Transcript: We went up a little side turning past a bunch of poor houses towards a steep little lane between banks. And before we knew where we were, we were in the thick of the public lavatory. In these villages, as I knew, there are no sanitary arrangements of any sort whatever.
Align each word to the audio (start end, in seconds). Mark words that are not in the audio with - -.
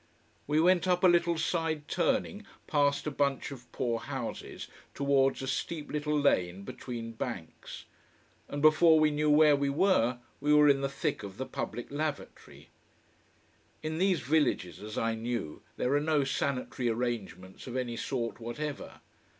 We 0.47 0.59
went 0.59 0.87
up 0.87 1.03
a 1.03 1.07
little 1.07 1.37
side 1.37 1.87
turning 1.87 2.43
past 2.65 3.05
a 3.05 3.11
bunch 3.11 3.51
of 3.51 3.71
poor 3.71 3.99
houses 3.99 4.67
towards 4.95 5.43
a 5.43 5.47
steep 5.47 5.91
little 5.91 6.19
lane 6.19 6.63
between 6.63 7.11
banks. 7.11 7.85
And 8.47 8.63
before 8.63 8.99
we 8.99 9.11
knew 9.11 9.29
where 9.29 9.55
we 9.55 9.69
were, 9.69 10.17
we 10.39 10.55
were 10.55 10.67
in 10.67 10.81
the 10.81 10.89
thick 10.89 11.21
of 11.21 11.37
the 11.37 11.45
public 11.45 11.91
lavatory. 11.91 12.69
In 13.83 13.99
these 13.99 14.21
villages, 14.21 14.81
as 14.81 14.97
I 14.97 15.13
knew, 15.13 15.61
there 15.77 15.93
are 15.93 15.99
no 16.01 16.23
sanitary 16.23 16.89
arrangements 16.89 17.67
of 17.67 17.75
any 17.77 17.95
sort 17.95 18.39
whatever. 18.39 19.01